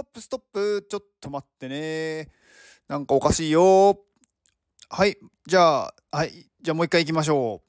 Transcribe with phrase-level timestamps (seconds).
[0.00, 2.30] ップストップちょっと待ってね。
[2.88, 3.98] なんかおかしいよ。
[4.88, 5.16] はい。
[5.46, 6.48] じゃあはい。
[6.60, 7.68] じゃあもう一回行きましょう。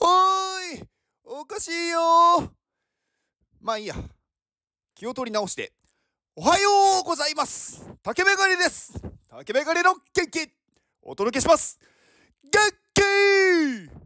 [0.00, 0.82] おい。
[1.24, 2.52] おかしいよ。
[3.60, 3.94] まあいいや。
[4.94, 5.72] 気を取り直して。
[6.36, 6.68] おはよ
[7.00, 7.84] うございます。
[8.02, 8.92] 竹メガネです。
[9.28, 10.52] 竹メガネの元気。
[11.02, 11.78] お届けします。
[12.44, 12.60] 元
[13.90, 13.97] 気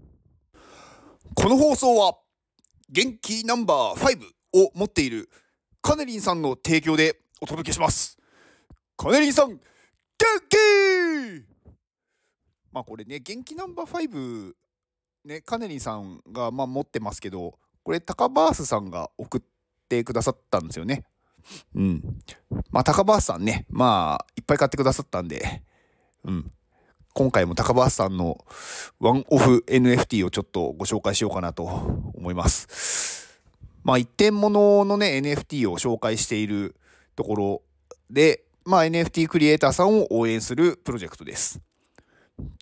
[1.35, 2.19] この放送は
[2.91, 4.17] 元気ナンバー
[4.53, 5.31] 5を持っている
[5.81, 8.19] カネリンさんの提供でお届けします。
[8.97, 9.59] カネリンさん元
[10.49, 10.57] 気!
[12.71, 14.53] まあこれね元気ナンバー5
[15.25, 19.43] ねカネリンさんがまあ持ってますけどこれタカバースさんが送っ
[19.89, 21.05] てくださったんですよね。
[21.75, 22.03] うん。
[22.71, 25.63] まあタカバースさんねまあいっぱい買ってくださったんで。
[26.25, 26.53] うん。
[27.15, 28.43] 今回も高橋さんの
[28.99, 31.65] ワンオフ NFT をちょっとご紹介しようかなと
[32.15, 33.39] 思います。
[33.85, 36.75] まあ一点物のね NFT を紹介している
[37.15, 37.63] ところ
[38.11, 41.61] で、まあ NFT クリエイターさんを応援するプロジェクトです。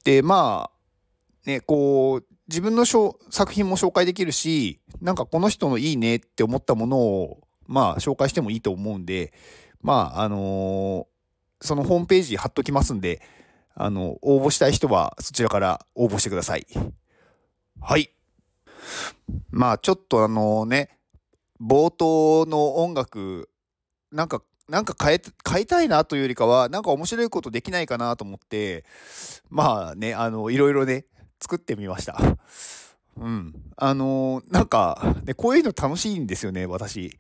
[0.03, 9.33] で、まあね、こう自分の作品も紹介できるし、なんかこの人のいいねって思ったものをまあ紹介してもいいと思うんで、
[9.81, 13.23] まああのー、そのホームページ貼っときますんで、
[13.75, 16.67] あの、応募したい人はそちらから応募してください。
[17.81, 18.11] はい。
[19.51, 20.99] まあちょっとあのね、
[21.61, 23.49] 冒頭の音楽、
[24.13, 28.85] なんか、なんか変え、変えたいなというよりかは、なんか面白いことできないかなと思って、
[29.49, 31.05] まあね、あの、いろいろね、
[31.41, 32.19] 作ってみました。
[33.17, 33.55] うん。
[33.77, 37.19] あのなんか、ね、こういうの楽しいんですよね、私。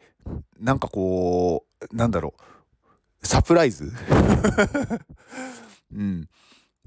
[0.58, 2.34] なんかこう、なんだろ
[3.22, 3.92] う、サプライズ？
[5.94, 6.28] うん。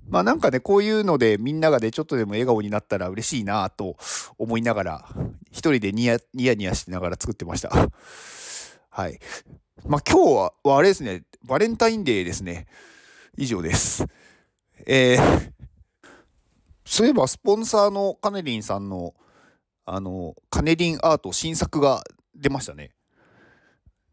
[0.09, 3.95] まあなんかね、こういうのでみんながね、ちょっとでも笑顔になったら嬉しいなと
[4.37, 5.05] 思いながら、
[5.51, 7.69] 一人でニヤニヤニヤしながら作ってました。
[8.89, 9.19] はい。
[9.85, 12.67] まあ今日は、はあれですね、バレンタインデーですね。
[13.37, 14.05] 以上です。
[14.85, 15.51] えー、
[16.85, 19.13] そういえばスポンサーのカネリンさんの、
[19.85, 22.03] あの、カネリンアート新作が
[22.35, 22.91] 出ましたね。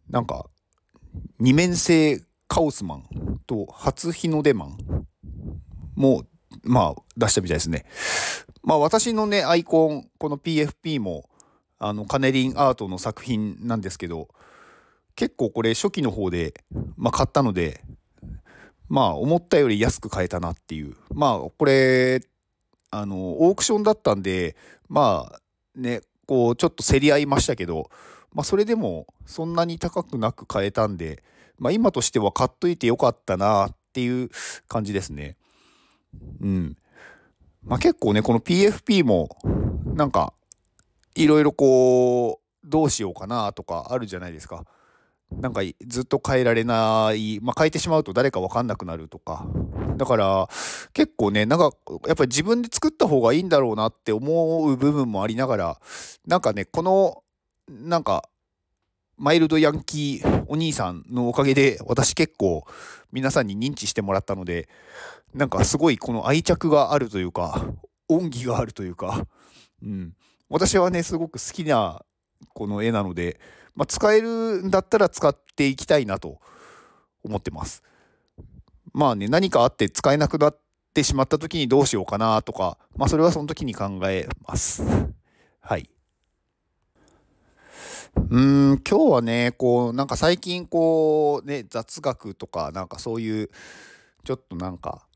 [0.08, 0.48] なんか、
[1.38, 5.06] 二面性カオスマンと初日の出マン
[5.94, 6.24] も、
[6.64, 7.86] まあ、出したみたいですね。
[8.64, 11.30] まあ、私のね、アイコン、この PFP も、
[11.78, 14.26] あの、カネリンアートの作品なんですけど、
[15.14, 16.54] 結構これ初期の方で、
[16.96, 17.84] まあ、買ったので、
[18.88, 20.96] まあ、思ったより安く買えたなっていう。
[21.14, 22.20] まあ、これ、
[22.90, 24.56] あの、オークションだったんで、
[24.88, 25.40] まあ、
[25.76, 27.90] ね、こう、ちょっと競り合いましたけど、
[28.32, 31.22] まあ、それでも、そんなに高くなく買えたんで、
[31.60, 34.30] まあ、今としては買っといてよかったなっていう
[34.66, 35.36] 感じですね。
[36.40, 36.76] うん。
[37.62, 39.28] まあ、結構ね、この PFP も、
[39.94, 40.32] なんか、
[41.14, 44.64] いろいろこう、どうしようかなとかあるじゃないですか。
[45.30, 49.46] なんかずっと変えられない、まあ、変えてしまうと誰かわかんなくなるとか。
[49.96, 50.48] だから
[50.92, 51.70] 結構ね、なんか
[52.08, 55.80] やっぱり自分で作った方がいいんだろうなって思う部分もありながら、
[56.26, 57.22] なんかね、この、
[57.68, 58.28] なんか
[59.20, 62.64] マイルドヤンキーお兄さんのおかげで私結構
[63.12, 64.66] 皆さんに認知してもらったので、
[65.34, 67.66] なんかすごいこの愛着があるというか、
[68.08, 69.26] 恩義があるというか、
[69.82, 70.14] うん。
[70.48, 72.02] 私はね、すごく好きな
[72.54, 73.38] この絵なので、
[73.74, 76.40] まあ、使えるんだったら使っていきたいなと
[77.22, 77.82] 思ってます。
[78.94, 80.58] まあね、何かあって使えなくなっ
[80.94, 84.82] てしまった時にどうしようかなとか、まあそれはその時に考えます。
[85.60, 85.90] はい。
[88.16, 93.50] うん、今日はね、こう、なんか最近こう、ね、雑学とか、なんかそういう、
[94.24, 95.06] ちょっとなんか、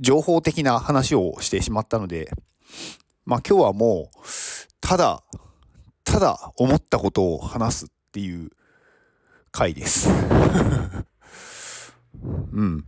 [0.00, 2.30] 情報的な話をしてしまったので、
[3.24, 4.18] まあ今日はもう、
[4.80, 5.22] ただ、
[6.04, 8.50] ただ思ったことを話すっていう
[9.50, 10.08] 回です。
[12.52, 12.84] うん。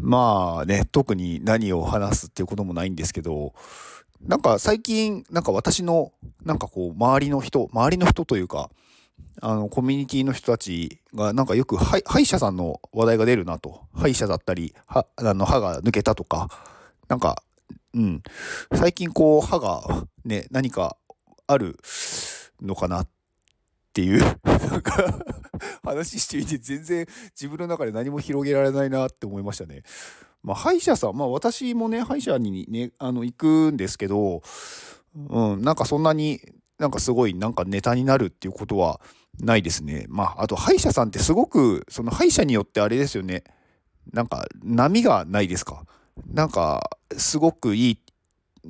[0.00, 3.54] まあね、特に何を話すっていうこともないんですけど、
[4.22, 6.12] なんか最近、なんか私の、
[6.44, 8.70] なんかこう、周りの人、周りの人というか、
[9.40, 13.82] あの、コミュニティの人たちが、なんかよく歯医者さんの話題が出るなと。
[13.94, 16.48] 歯医者だったり、歯、あの、歯が抜けたとか、
[17.08, 17.42] なんか、
[17.94, 18.22] うん。
[18.74, 20.96] 最近こう、歯がね、何か
[21.46, 21.78] ある
[22.60, 23.08] のかなっ
[23.92, 25.24] ていう、なんか
[25.82, 29.82] 話してみて全然自分の中で何も広げられないなって思いましたね。
[30.42, 34.42] まあ、歯医者さん、まあ私もね、歯医者にね、あの、行くんですけど、
[35.14, 36.40] うん、なんかそんなに
[36.78, 39.00] なんかすごいなんかネタになるっていうことは
[39.38, 40.06] ないですね。
[40.08, 43.44] まあ、あと歯医者さんってすごく、その歯医者によってあれですよね。
[44.12, 45.84] なんか波がないですか？
[46.26, 47.98] なんか、すごくいい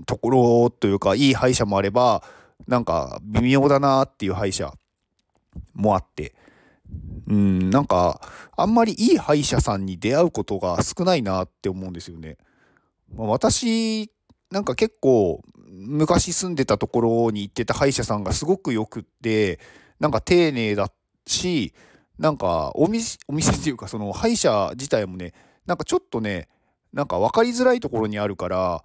[0.06, 2.22] ところというかいい歯医者もあれば
[2.66, 4.72] なんか微妙だなっていう歯医者
[5.74, 6.34] もあって
[7.28, 8.20] うんなんか
[8.56, 12.36] あんまりいい歯医者さんに出会うことが少ないなって思うんですよね。
[13.14, 14.10] まあ、私
[14.50, 19.60] なんか結構昔住んでたところに行ってた歯医者さんがすごくよくって
[19.98, 20.90] なんか丁寧だ
[21.26, 21.74] し
[22.18, 25.32] なんかお店お店っていうかその歯医者自体もね
[25.66, 26.48] なんかちょっとね
[26.92, 28.84] なんか分かりづらいところにあるから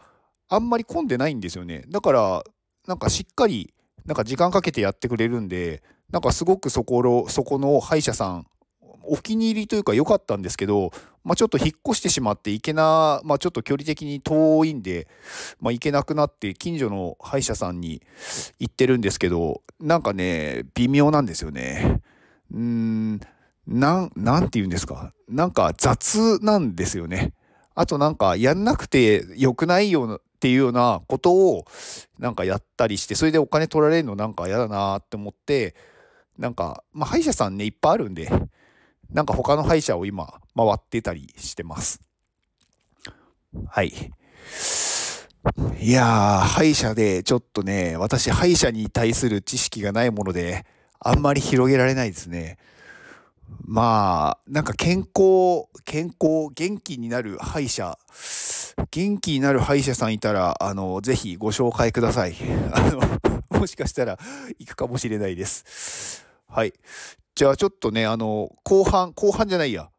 [0.49, 2.43] あんまり混んでないんですよねだから
[2.87, 3.73] なんかしっかり
[4.05, 8.47] なんか時間かけてやってくれるんでなんかすごくそこのそこの歯医者さん
[9.03, 10.91] お気に入りというか良かったんですけど、
[11.23, 15.07] まあ、ちょっと引っ越してしまって行けな、まあ、ちょっと距離的に遠いんで、
[15.61, 18.01] まあ、行けなくなって近所の歯医者さんに
[18.59, 22.01] 行ってるんですけどなんかね微妙なんですよね。
[22.51, 23.19] うん
[23.65, 25.13] なんなんて言うんですか？
[25.27, 27.33] なんか雑なんですよね。
[27.75, 31.65] あとなんかやんなくて良くないようなっていうようなことを
[32.17, 35.75] なんかやったりしてそれでお金取られるのなんか嫌だなって思って
[36.37, 38.29] なんかまあ歯医者さんねいっぱいあるんで
[39.11, 42.01] なんか他の歯医者を今回ってたりしてます。
[43.67, 44.11] はい。
[45.79, 50.65] いやー、歯医者でちょっとね、私歯医者に対する知識がないもので、
[50.99, 52.57] あんまり広げられないですね。
[53.63, 57.97] まあ、なんか健康、健康、元気になる歯医者、
[58.91, 62.35] 元気になる歯医者さんいたら、あの、ぜひご紹介ください。
[62.73, 64.19] あの、もしかしたら
[64.59, 66.26] 行くかもしれないです。
[66.47, 66.73] はい。
[67.35, 69.89] じゃあちょっとね、あの、後半、後半じゃないや。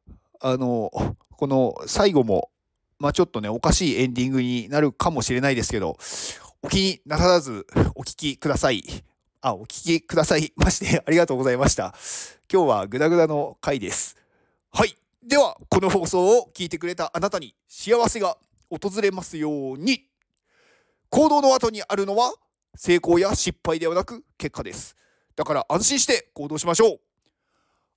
[0.40, 0.90] あの、
[1.36, 2.50] この最後も、
[2.98, 5.96] まあちょっとね、おかしいエンディングになるかもしれないですけど、
[6.62, 8.82] お気になさらずお聞きください。
[9.40, 11.94] あ、お聞きください ましてありがとうございました。
[12.52, 14.16] 今日はグダグダの回です。
[14.70, 14.96] はい。
[15.22, 18.36] では、この放送を聞いてくれたあなたに幸せが
[18.70, 20.08] 訪れますように。
[21.10, 22.34] 行動の後にあるのは
[22.74, 24.96] 成功や失敗ではなく結果です。
[25.38, 27.00] だから安心して行動しましょう。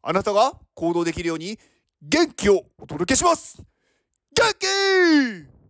[0.03, 1.57] あなたが行動できるように
[2.03, 3.63] 元気をお届けします
[4.35, 4.53] 元
[5.47, 5.60] 気